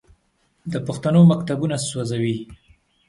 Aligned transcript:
د 0.71 0.73
پښتنو 0.87 1.21
مکتبونه 1.31 1.75
سوځوي. 1.89 2.37